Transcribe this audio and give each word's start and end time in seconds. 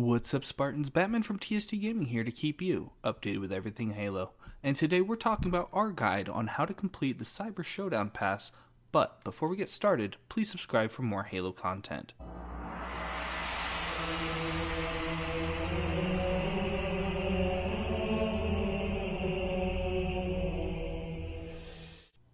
What's 0.00 0.32
up, 0.32 0.44
Spartans? 0.44 0.90
Batman 0.90 1.24
from 1.24 1.40
TST 1.40 1.72
Gaming 1.72 2.06
here 2.06 2.22
to 2.22 2.30
keep 2.30 2.62
you 2.62 2.92
updated 3.02 3.40
with 3.40 3.52
everything 3.52 3.90
Halo. 3.90 4.30
And 4.62 4.76
today 4.76 5.00
we're 5.00 5.16
talking 5.16 5.48
about 5.48 5.70
our 5.72 5.90
guide 5.90 6.28
on 6.28 6.46
how 6.46 6.66
to 6.66 6.72
complete 6.72 7.18
the 7.18 7.24
Cyber 7.24 7.64
Showdown 7.64 8.10
Pass. 8.10 8.52
But 8.92 9.24
before 9.24 9.48
we 9.48 9.56
get 9.56 9.68
started, 9.68 10.16
please 10.28 10.48
subscribe 10.48 10.92
for 10.92 11.02
more 11.02 11.24
Halo 11.24 11.50
content. 11.50 12.12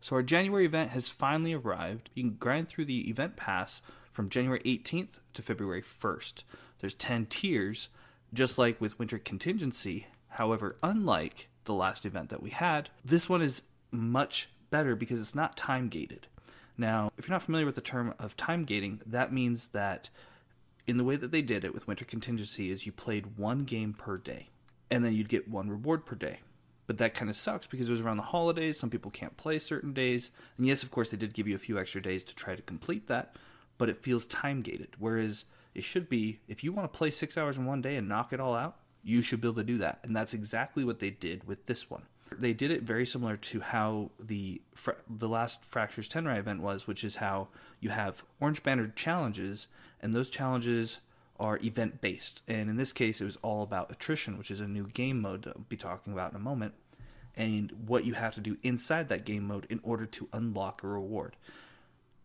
So, 0.02 0.16
our 0.16 0.22
January 0.22 0.66
event 0.66 0.90
has 0.90 1.08
finally 1.08 1.54
arrived. 1.54 2.10
You 2.12 2.24
can 2.24 2.36
grind 2.36 2.68
through 2.68 2.84
the 2.84 3.08
event 3.08 3.36
pass 3.36 3.80
from 4.14 4.30
January 4.30 4.60
18th 4.60 5.18
to 5.34 5.42
February 5.42 5.82
1st. 5.82 6.44
There's 6.78 6.94
10 6.94 7.26
tiers, 7.26 7.88
just 8.32 8.56
like 8.56 8.80
with 8.80 8.98
Winter 8.98 9.18
Contingency. 9.18 10.06
However, 10.28 10.76
unlike 10.82 11.48
the 11.64 11.74
last 11.74 12.06
event 12.06 12.30
that 12.30 12.42
we 12.42 12.50
had, 12.50 12.88
this 13.04 13.28
one 13.28 13.42
is 13.42 13.62
much 13.90 14.48
better 14.70 14.96
because 14.96 15.20
it's 15.20 15.34
not 15.34 15.56
time 15.56 15.88
gated. 15.88 16.28
Now, 16.78 17.10
if 17.18 17.26
you're 17.26 17.34
not 17.34 17.42
familiar 17.42 17.66
with 17.66 17.74
the 17.74 17.80
term 17.80 18.14
of 18.18 18.36
time 18.36 18.64
gating, 18.64 19.00
that 19.04 19.32
means 19.32 19.68
that 19.68 20.10
in 20.86 20.96
the 20.96 21.04
way 21.04 21.16
that 21.16 21.32
they 21.32 21.42
did 21.42 21.64
it 21.64 21.74
with 21.74 21.86
Winter 21.88 22.04
Contingency 22.04 22.70
is 22.70 22.86
you 22.86 22.92
played 22.92 23.36
one 23.36 23.64
game 23.64 23.92
per 23.92 24.16
day, 24.16 24.48
and 24.90 25.04
then 25.04 25.12
you'd 25.14 25.28
get 25.28 25.48
one 25.48 25.68
reward 25.68 26.06
per 26.06 26.14
day. 26.14 26.38
But 26.86 26.98
that 26.98 27.14
kind 27.14 27.30
of 27.30 27.36
sucks 27.36 27.66
because 27.66 27.88
it 27.88 27.92
was 27.92 28.00
around 28.00 28.18
the 28.18 28.24
holidays. 28.24 28.78
Some 28.78 28.90
people 28.90 29.10
can't 29.10 29.36
play 29.36 29.58
certain 29.58 29.92
days. 29.92 30.30
And 30.58 30.66
yes, 30.66 30.82
of 30.82 30.90
course, 30.90 31.10
they 31.10 31.16
did 31.16 31.32
give 31.32 31.48
you 31.48 31.54
a 31.54 31.58
few 31.58 31.78
extra 31.78 32.02
days 32.02 32.22
to 32.24 32.34
try 32.34 32.54
to 32.54 32.62
complete 32.62 33.08
that, 33.08 33.36
but 33.78 33.88
it 33.88 34.02
feels 34.02 34.26
time 34.26 34.62
gated. 34.62 34.90
Whereas 34.98 35.44
it 35.74 35.84
should 35.84 36.08
be 36.08 36.40
if 36.48 36.62
you 36.62 36.72
want 36.72 36.92
to 36.92 36.96
play 36.96 37.10
six 37.10 37.36
hours 37.36 37.56
in 37.56 37.66
one 37.66 37.82
day 37.82 37.96
and 37.96 38.08
knock 38.08 38.32
it 38.32 38.40
all 38.40 38.54
out, 38.54 38.76
you 39.02 39.22
should 39.22 39.40
be 39.40 39.48
able 39.48 39.56
to 39.56 39.64
do 39.64 39.78
that. 39.78 40.00
And 40.02 40.16
that's 40.16 40.34
exactly 40.34 40.84
what 40.84 40.98
they 40.98 41.10
did 41.10 41.46
with 41.46 41.66
this 41.66 41.90
one. 41.90 42.02
They 42.36 42.52
did 42.52 42.70
it 42.70 42.82
very 42.82 43.06
similar 43.06 43.36
to 43.36 43.60
how 43.60 44.10
the 44.18 44.62
the 45.08 45.28
last 45.28 45.64
Fractures 45.64 46.08
Tenrai 46.08 46.38
event 46.38 46.62
was, 46.62 46.86
which 46.86 47.04
is 47.04 47.16
how 47.16 47.48
you 47.80 47.90
have 47.90 48.24
Orange 48.40 48.62
Banner 48.62 48.88
challenges, 48.88 49.66
and 50.00 50.12
those 50.12 50.30
challenges 50.30 51.00
are 51.38 51.58
event 51.62 52.00
based. 52.00 52.42
And 52.48 52.70
in 52.70 52.76
this 52.76 52.92
case, 52.92 53.20
it 53.20 53.24
was 53.24 53.36
all 53.42 53.62
about 53.62 53.90
attrition, 53.90 54.38
which 54.38 54.50
is 54.50 54.60
a 54.60 54.68
new 54.68 54.86
game 54.86 55.20
mode 55.20 55.42
that 55.42 55.56
I'll 55.56 55.66
be 55.68 55.76
talking 55.76 56.12
about 56.12 56.30
in 56.30 56.36
a 56.36 56.40
moment, 56.40 56.74
and 57.36 57.70
what 57.86 58.04
you 58.04 58.14
have 58.14 58.34
to 58.34 58.40
do 58.40 58.56
inside 58.62 59.08
that 59.10 59.24
game 59.24 59.46
mode 59.46 59.66
in 59.68 59.80
order 59.82 60.06
to 60.06 60.28
unlock 60.32 60.82
a 60.82 60.88
reward. 60.88 61.36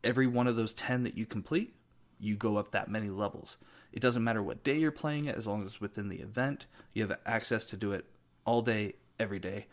Every 0.03 0.27
one 0.27 0.47
of 0.47 0.55
those 0.55 0.73
10 0.73 1.03
that 1.03 1.17
you 1.17 1.25
complete, 1.25 1.73
you 2.19 2.35
go 2.35 2.57
up 2.57 2.71
that 2.71 2.89
many 2.89 3.09
levels. 3.09 3.57
It 3.91 4.01
doesn't 4.01 4.23
matter 4.23 4.43
what 4.43 4.63
day 4.63 4.77
you're 4.77 4.91
playing 4.91 5.25
it, 5.25 5.35
as 5.35 5.47
long 5.47 5.61
as 5.61 5.67
it's 5.67 5.81
within 5.81 6.09
the 6.09 6.19
event. 6.19 6.65
You 6.93 7.07
have 7.07 7.17
access 7.25 7.65
to 7.65 7.77
do 7.77 7.91
it 7.91 8.05
all 8.45 8.61
day, 8.61 8.95
every 9.19 9.39
day, 9.39 9.67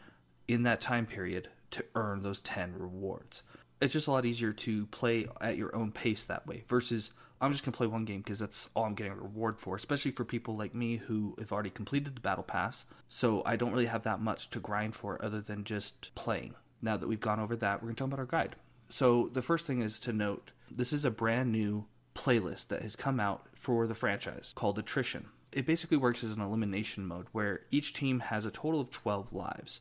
in 0.48 0.62
that 0.62 0.80
time 0.80 1.06
period 1.06 1.48
to 1.72 1.84
earn 1.94 2.22
those 2.22 2.41
10 2.41 2.74
rewards. 2.78 3.42
It's 3.80 3.92
just 3.92 4.06
a 4.06 4.10
lot 4.10 4.24
easier 4.24 4.52
to 4.52 4.86
play 4.86 5.27
at 5.41 5.56
your 5.56 5.74
own 5.77 5.92
pace 5.92 6.24
that 6.24 6.47
way 6.47 6.64
versus 6.66 7.10
I'm 7.41 7.52
just 7.52 7.64
going 7.64 7.72
to 7.72 7.77
play 7.77 7.86
one 7.86 8.06
game 8.06 8.22
because 8.22 8.38
that's 8.38 8.70
all 8.74 8.84
I'm 8.84 8.94
getting 8.94 9.12
a 9.12 9.16
reward 9.16 9.58
for, 9.58 9.77
especially 9.77 10.12
for 10.12 10.24
people 10.24 10.56
like 10.56 10.74
me 10.74 10.97
who 10.97 11.34
have 11.38 11.52
already 11.52 11.69
completed 11.69 12.16
the 12.16 12.20
battle 12.20 12.44
pass. 12.44 12.86
So 13.10 13.42
I 13.44 13.56
don't 13.56 13.72
really 13.72 13.86
have 13.86 14.04
that 14.04 14.20
much 14.20 14.48
to 14.50 14.60
grind 14.60 14.94
for 14.94 15.22
other 15.22 15.42
than 15.42 15.64
just 15.64 16.14
playing. 16.14 16.54
Now 16.80 16.97
that 16.97 17.06
we've 17.06 17.20
gone 17.20 17.41
over 17.41 17.54
that, 17.56 17.82
we're 17.82 17.88
going 17.88 17.97
to 17.97 17.98
talk 17.98 18.08
about 18.08 18.20
our 18.20 18.27
guide. 18.27 18.56
So 18.88 19.30
the 19.32 19.42
first 19.42 19.66
thing 19.66 19.82
is 19.82 19.98
to 20.00 20.12
note 20.12 20.50
this 20.70 20.92
is 20.92 21.04
a 21.04 21.10
brand 21.10 21.52
new 21.52 21.86
playlist 22.14 22.68
that 22.68 22.82
has 22.82 22.96
come 22.96 23.20
out 23.20 23.46
for 23.54 23.86
the 23.86 23.94
franchise 23.94 24.52
called 24.54 24.78
Attrition. 24.78 25.26
It 25.52 25.66
basically 25.66 25.96
works 25.96 26.24
as 26.24 26.32
an 26.32 26.40
elimination 26.40 27.06
mode 27.06 27.26
where 27.32 27.62
each 27.70 27.92
team 27.92 28.20
has 28.20 28.44
a 28.44 28.50
total 28.50 28.80
of 28.80 28.90
12 28.90 29.32
lives, 29.32 29.80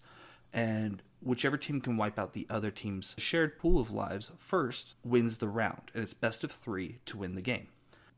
and 0.53 1.01
whichever 1.21 1.57
team 1.57 1.81
can 1.81 1.97
wipe 1.97 2.17
out 2.17 2.33
the 2.33 2.47
other 2.49 2.71
team's 2.71 3.15
shared 3.17 3.57
pool 3.59 3.79
of 3.79 3.91
lives 3.91 4.31
first 4.38 4.94
wins 5.03 5.38
the 5.38 5.49
round, 5.49 5.91
and 5.94 6.03
it's 6.03 6.13
best 6.13 6.44
of 6.44 6.51
three 6.51 6.99
to 7.05 7.17
win 7.17 7.35
the 7.35 7.41
game. 7.41 7.67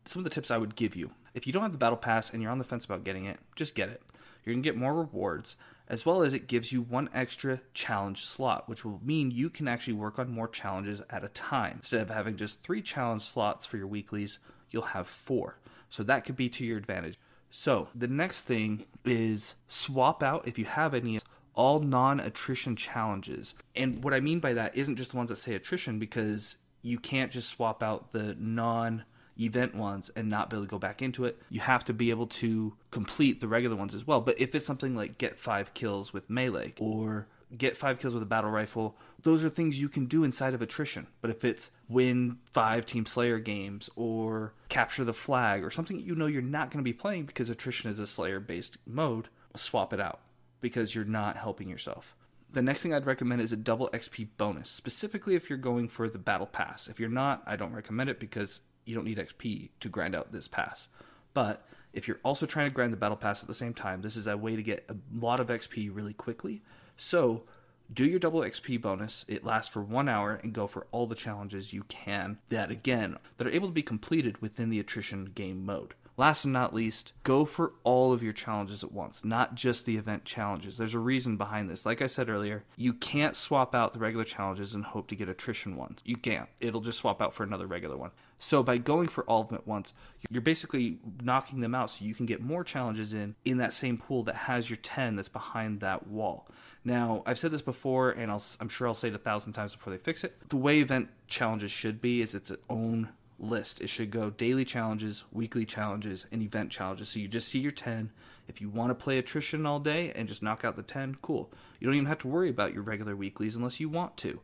Some 0.06 0.22
of 0.22 0.24
the 0.24 0.30
tips 0.30 0.52
I 0.52 0.58
would 0.58 0.76
give 0.76 0.96
you 0.96 1.12
if 1.38 1.46
you 1.46 1.54
don't 1.54 1.62
have 1.62 1.72
the 1.72 1.78
battle 1.78 1.98
pass 1.98 2.32
and 2.32 2.42
you're 2.42 2.52
on 2.52 2.58
the 2.58 2.64
fence 2.64 2.84
about 2.84 3.04
getting 3.04 3.26
it, 3.26 3.38
just 3.56 3.76
get 3.76 3.90
it. 3.90 4.02
You're 4.44 4.56
going 4.56 4.64
to 4.64 4.68
get 4.68 4.76
more 4.76 4.94
rewards, 4.94 5.56
as 5.90 6.06
well 6.06 6.22
as 6.22 6.34
it 6.34 6.48
gives 6.48 6.72
you 6.72 6.82
one 6.82 7.10
extra 7.14 7.62
challenge 7.74 8.24
slot, 8.24 8.68
which 8.68 8.84
will 8.84 9.00
mean 9.04 9.32
you 9.32 9.50
can 9.50 9.68
actually 9.68 9.94
work 9.94 10.20
on 10.20 10.30
more 10.30 10.48
challenges 10.48 11.02
at 11.10 11.24
a 11.24 11.30
time. 11.30 11.78
Instead 11.78 12.02
of 12.02 12.10
having 12.10 12.36
just 12.36 12.64
three 12.64 12.82
challenge 12.82 13.22
slots 13.22 13.66
for 13.66 13.78
your 13.78 13.88
weeklies, 13.88 14.40
you'll 14.70 14.84
have 14.84 15.08
four. 15.08 15.60
So 15.90 16.04
that 16.04 16.26
could 16.26 16.36
be 16.36 16.50
to 16.50 16.66
your 16.66 16.78
advantage. 16.78 17.18
So 17.50 17.88
the 17.96 18.08
next 18.08 18.44
thing 18.44 18.86
is 19.06 19.56
swap 19.68 20.22
out, 20.22 20.48
if 20.48 20.60
you 20.60 20.66
have 20.66 20.94
any, 20.94 21.20
all 21.54 21.80
non 21.80 22.20
attrition 22.20 22.76
challenges. 22.76 23.56
And 23.76 24.04
what 24.04 24.14
I 24.14 24.20
mean 24.20 24.40
by 24.40 24.54
that 24.54 24.76
isn't 24.76 24.98
just 24.98 25.12
the 25.12 25.18
ones 25.18 25.30
that 25.30 25.38
say 25.38 25.56
attrition, 25.56 26.00
because 26.00 26.58
you 26.82 27.00
can't 27.00 27.32
just 27.32 27.50
swap 27.50 27.82
out 27.82 28.12
the 28.12 28.36
non 28.38 29.06
event 29.40 29.76
ones 29.76 30.10
and 30.16 30.30
not 30.30 30.50
be 30.50 30.56
able 30.56 30.66
to 30.66 30.70
go 30.70 30.80
back 30.80 31.02
into 31.02 31.26
it. 31.26 31.42
You 31.50 31.60
have 31.62 31.86
to 31.86 31.94
be 31.94 32.10
able 32.10 32.28
to 32.28 32.76
complete 32.92 33.42
the 33.42 33.48
regular 33.48 33.76
ones 33.76 33.96
as 33.96 34.06
well. 34.06 34.22
But 34.22 34.40
if 34.40 34.56
it's 34.56 34.66
something 34.66 34.96
like 34.96 35.18
get 35.18 35.40
five 35.40 35.74
kills 35.74 36.14
with 36.14 36.30
melee 36.30 36.74
or 36.80 37.28
get 37.56 37.78
five 37.78 38.00
kills 38.00 38.14
with 38.14 38.24
a 38.24 38.28
battle 38.28 38.50
rifle, 38.50 38.98
those 39.24 39.44
are 39.44 39.50
things 39.50 39.80
you 39.80 39.90
can 39.90 40.06
do 40.06 40.24
inside 40.24 40.54
of 40.54 40.62
attrition. 40.62 41.08
But 41.22 41.32
if 41.32 41.46
it's 41.46 41.72
win 41.88 42.40
five 42.46 42.86
Team 42.86 43.06
Slayer 43.06 43.40
games 43.40 43.90
or 43.96 44.54
capture 44.70 45.04
the 45.04 45.14
flag 45.14 45.64
or 45.64 45.72
something 45.72 46.00
you 46.00 46.16
know 46.16 46.26
you're 46.26 46.42
not 46.42 46.72
going 46.72 46.84
to 46.84 46.90
be 46.90 46.94
playing 46.94 47.26
because 47.26 47.50
attrition 47.50 47.90
is 47.90 48.00
a 48.00 48.08
Slayer 48.08 48.40
based 48.40 48.78
mode, 48.86 49.30
swap 49.56 49.94
it 49.94 50.00
out 50.00 50.20
because 50.62 50.96
you're 50.96 51.06
not 51.06 51.38
helping 51.38 51.70
yourself. 51.70 52.16
The 52.52 52.62
next 52.62 52.82
thing 52.82 52.94
I'd 52.94 53.06
recommend 53.06 53.42
is 53.42 53.52
a 53.52 53.58
double 53.58 53.90
XP 53.90 54.30
bonus, 54.38 54.70
specifically 54.70 55.36
if 55.36 55.50
you're 55.50 55.58
going 55.58 55.90
for 55.90 56.08
the 56.08 56.18
battle 56.18 56.48
pass. 56.48 56.88
If 56.88 57.00
you're 57.00 57.10
not, 57.10 57.44
I 57.46 57.56
don't 57.56 57.74
recommend 57.74 58.10
it 58.10 58.20
because 58.20 58.62
you 58.88 58.96
don't 58.96 59.06
need 59.06 59.18
XP 59.18 59.70
to 59.80 59.90
grind 59.90 60.16
out 60.16 60.32
this 60.32 60.48
pass. 60.48 60.88
But 61.34 61.66
if 61.94 62.08
you're 62.08 62.20
also 62.24 62.46
trying 62.46 62.70
to 62.70 62.74
grind 62.74 62.94
the 62.94 62.98
battle 62.98 63.18
pass 63.18 63.42
at 63.42 63.48
the 63.48 63.54
same 63.54 63.74
time, 63.74 64.02
this 64.02 64.16
is 64.16 64.28
a 64.28 64.38
way 64.38 64.56
to 64.56 64.64
get 64.64 64.90
a 64.90 64.96
lot 65.14 65.40
of 65.40 65.48
XP 65.48 65.90
really 65.94 66.14
quickly. 66.14 66.62
So 66.96 67.44
do 67.92 68.06
your 68.06 68.20
double 68.20 68.42
XP 68.42 68.82
bonus. 68.82 69.24
It 69.28 69.46
lasts 69.46 69.72
for 69.72 69.82
one 69.82 70.10
hour 70.10 70.40
and 70.44 70.54
go 70.54 70.68
for 70.68 70.88
all 70.92 71.08
the 71.08 71.16
challenges 71.16 71.74
you 71.74 71.84
can 71.84 72.38
that 72.50 72.70
again 72.70 73.18
that 73.38 73.48
are 73.48 73.52
able 73.52 73.68
to 73.68 73.74
be 73.74 73.82
completed 73.82 74.42
within 74.42 74.70
the 74.70 74.80
attrition 74.80 75.32
game 75.36 75.66
mode. 75.66 75.94
Last 76.20 76.46
and 76.46 76.54
not 76.54 76.74
least, 76.74 77.14
go 77.22 77.46
for 77.46 77.74
all 77.84 78.12
of 78.12 78.24
your 78.24 78.34
challenges 78.34 78.84
at 78.84 78.92
once, 78.92 79.24
not 79.24 79.54
just 79.54 79.86
the 79.86 79.98
event 79.98 80.26
challenges. 80.26 80.76
There's 80.76 80.96
a 80.96 81.00
reason 81.00 81.38
behind 81.38 81.70
this. 81.70 81.86
Like 81.86 82.02
I 82.02 82.08
said 82.08 82.28
earlier, 82.28 82.64
you 82.76 82.94
can't 82.94 83.36
swap 83.36 83.76
out 83.76 83.94
the 83.94 84.00
regular 84.00 84.26
challenges 84.26 84.74
and 84.74 84.84
hope 84.84 85.08
to 85.10 85.16
get 85.16 85.30
attrition 85.30 85.76
ones. 85.76 86.02
You 86.06 86.18
can't. 86.18 86.50
It'll 86.60 86.82
just 86.82 86.98
swap 86.98 87.22
out 87.22 87.36
for 87.36 87.44
another 87.44 87.68
regular 87.68 87.98
one. 87.98 88.10
So 88.40 88.64
by 88.64 88.80
going 88.80 89.10
for 89.10 89.26
all 89.26 89.42
of 89.42 89.50
them 89.50 89.60
at 89.60 89.68
once, 89.68 89.94
you're 90.32 90.42
basically 90.42 90.98
knocking 91.22 91.60
them 91.60 91.76
out 91.76 91.92
so 91.92 92.04
you 92.04 92.16
can 92.16 92.26
get 92.26 92.42
more 92.42 92.64
challenges 92.64 93.14
in 93.14 93.36
in 93.46 93.58
that 93.58 93.74
same 93.74 93.98
pool 94.00 94.24
that 94.24 94.36
has 94.36 94.72
your 94.72 94.78
10 94.78 95.18
that's 95.18 95.30
behind 95.30 95.82
that 95.82 96.08
wall. 96.08 96.48
Now, 96.84 97.22
I've 97.28 97.38
said 97.38 97.52
this 97.52 97.62
before, 97.62 98.12
and 98.12 98.32
i 98.32 98.40
am 98.60 98.70
sure 98.70 98.88
I'll 98.88 98.96
say 98.96 99.10
it 99.10 99.14
a 99.14 99.20
thousand 99.20 99.54
times 99.54 99.76
before 99.76 99.92
they 99.92 100.00
fix 100.00 100.24
it. 100.24 100.36
The 100.50 100.58
way 100.58 100.80
event 100.80 101.10
challenges 101.28 101.70
should 101.70 102.02
be 102.02 102.22
is 102.22 102.34
it's 102.34 102.50
its 102.50 102.64
own 102.70 103.10
list. 103.40 103.82
It 103.82 103.90
should 103.90 104.12
go 104.12 104.30
daily 104.30 104.66
challenges, 104.66 105.26
weekly 105.32 105.66
challenges, 105.66 106.26
and 106.32 106.42
event 106.42 106.72
challenges. 106.72 107.10
So 107.10 107.20
you 107.20 107.28
just 107.28 107.48
see 107.48 107.60
your 107.60 107.72
10. 107.72 108.12
If 108.48 108.62
you 108.62 108.70
want 108.70 108.90
to 108.90 108.96
play 108.96 109.18
attrition 109.18 109.66
all 109.66 109.80
day 109.80 110.12
and 110.16 110.28
just 110.28 110.42
knock 110.42 110.64
out 110.64 110.76
the 110.76 110.84
10, 110.84 111.18
cool. 111.22 111.52
You 111.80 111.86
don't 111.86 111.96
even 111.96 112.08
have 112.08 112.20
to 112.20 112.28
worry 112.28 112.50
about 112.50 112.74
your 112.74 112.84
regular 112.84 113.16
weeklies 113.16 113.56
unless 113.56 113.80
you 113.80 113.90
want 113.90 114.18
to. 114.18 114.40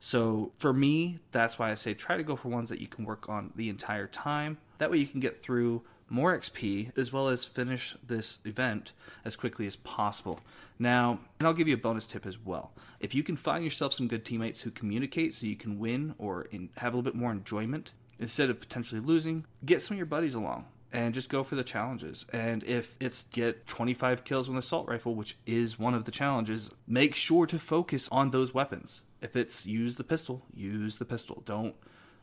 So 0.00 0.52
for 0.58 0.72
me, 0.72 1.18
that's 1.32 1.58
why 1.58 1.70
I 1.70 1.74
say 1.74 1.94
try 1.94 2.16
to 2.16 2.22
go 2.22 2.36
for 2.36 2.48
ones 2.48 2.68
that 2.68 2.80
you 2.80 2.86
can 2.86 3.04
work 3.04 3.28
on 3.28 3.52
the 3.56 3.68
entire 3.68 4.06
time. 4.06 4.58
That 4.78 4.90
way 4.90 4.98
you 4.98 5.06
can 5.06 5.20
get 5.20 5.42
through 5.42 5.82
more 6.08 6.38
XP 6.38 6.96
as 6.96 7.12
well 7.12 7.28
as 7.28 7.44
finish 7.44 7.96
this 8.06 8.38
event 8.44 8.92
as 9.24 9.36
quickly 9.36 9.66
as 9.66 9.76
possible. 9.76 10.40
Now, 10.78 11.18
and 11.38 11.46
I'll 11.46 11.54
give 11.54 11.68
you 11.68 11.74
a 11.74 11.78
bonus 11.78 12.06
tip 12.06 12.24
as 12.24 12.38
well. 12.38 12.72
If 13.00 13.14
you 13.14 13.22
can 13.22 13.36
find 13.36 13.64
yourself 13.64 13.92
some 13.92 14.08
good 14.08 14.24
teammates 14.24 14.60
who 14.60 14.70
communicate 14.70 15.34
so 15.34 15.46
you 15.46 15.56
can 15.56 15.78
win 15.78 16.14
or 16.18 16.46
have 16.76 16.94
a 16.94 16.96
little 16.96 17.02
bit 17.02 17.14
more 17.14 17.32
enjoyment, 17.32 17.92
instead 18.18 18.50
of 18.50 18.60
potentially 18.60 19.00
losing, 19.00 19.44
get 19.64 19.82
some 19.82 19.94
of 19.94 19.98
your 19.98 20.06
buddies 20.06 20.34
along 20.34 20.66
and 20.92 21.14
just 21.14 21.28
go 21.28 21.44
for 21.44 21.54
the 21.54 21.64
challenges. 21.64 22.24
And 22.32 22.64
if 22.64 22.96
it's 23.00 23.24
get 23.24 23.66
25 23.66 24.24
kills 24.24 24.48
with 24.48 24.54
an 24.54 24.58
assault 24.58 24.88
rifle, 24.88 25.14
which 25.14 25.36
is 25.46 25.78
one 25.78 25.94
of 25.94 26.04
the 26.04 26.10
challenges, 26.10 26.70
make 26.86 27.14
sure 27.14 27.46
to 27.46 27.58
focus 27.58 28.08
on 28.10 28.30
those 28.30 28.54
weapons. 28.54 29.02
If 29.20 29.36
it's 29.36 29.66
use 29.66 29.96
the 29.96 30.04
pistol, 30.04 30.42
use 30.54 30.96
the 30.96 31.04
pistol. 31.04 31.42
Don't 31.44 31.74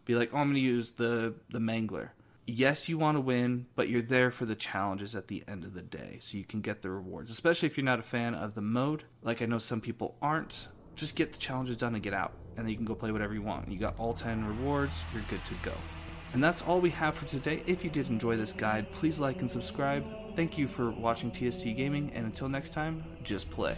be 0.05 0.15
like, 0.15 0.31
oh, 0.33 0.37
I'm 0.37 0.47
going 0.47 0.55
to 0.55 0.61
use 0.61 0.91
the 0.91 1.33
the 1.49 1.59
mangler. 1.59 2.09
Yes, 2.47 2.87
you 2.87 2.99
want 2.99 3.17
to 3.17 3.21
win, 3.21 3.65
but 3.75 3.89
you're 3.89 4.03
there 4.03 4.29
for 4.29 4.45
the 4.45 4.55
challenges 4.55 5.15
at 5.15 5.29
the 5.29 5.43
end 5.47 5.63
of 5.63 5.73
the 5.73 5.81
day, 5.81 6.19
so 6.21 6.37
you 6.37 6.43
can 6.43 6.61
get 6.61 6.83
the 6.83 6.91
rewards. 6.91 7.31
Especially 7.31 7.67
if 7.67 7.75
you're 7.75 7.83
not 7.83 7.99
a 7.99 8.03
fan 8.03 8.35
of 8.35 8.53
the 8.53 8.61
mode, 8.61 9.03
like 9.23 9.41
I 9.41 9.45
know 9.45 9.57
some 9.57 9.81
people 9.81 10.15
aren't. 10.21 10.67
Just 10.95 11.15
get 11.15 11.33
the 11.33 11.39
challenges 11.39 11.77
done 11.77 11.93
and 11.93 12.03
get 12.03 12.13
out 12.13 12.33
and 12.57 12.65
then 12.65 12.71
you 12.71 12.75
can 12.75 12.85
go 12.85 12.95
play 12.95 13.11
whatever 13.11 13.33
you 13.33 13.41
want. 13.41 13.69
You 13.69 13.77
got 13.77 13.99
all 13.99 14.13
10 14.13 14.45
rewards, 14.45 14.95
you're 15.13 15.23
good 15.23 15.43
to 15.45 15.53
go. 15.55 15.73
And 16.33 16.43
that's 16.43 16.61
all 16.61 16.81
we 16.81 16.89
have 16.91 17.15
for 17.15 17.25
today. 17.25 17.63
If 17.65 17.83
you 17.83 17.89
did 17.89 18.09
enjoy 18.09 18.35
this 18.37 18.51
guide, 18.51 18.91
please 18.91 19.19
like 19.19 19.41
and 19.41 19.49
subscribe. 19.49 20.05
Thank 20.35 20.57
you 20.57 20.67
for 20.67 20.91
watching 20.91 21.31
TST 21.31 21.63
Gaming, 21.63 22.11
and 22.13 22.25
until 22.25 22.49
next 22.49 22.73
time, 22.73 23.03
just 23.23 23.49
play. 23.49 23.77